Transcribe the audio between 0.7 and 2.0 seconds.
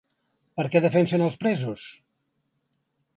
què defensen els presos?